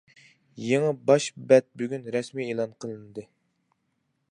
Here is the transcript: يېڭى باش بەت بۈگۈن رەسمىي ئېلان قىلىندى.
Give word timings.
يېڭى 0.67 0.93
باش 1.09 1.27
بەت 1.51 1.67
بۈگۈن 1.81 2.09
رەسمىي 2.17 2.51
ئېلان 2.53 2.75
قىلىندى. 2.85 3.29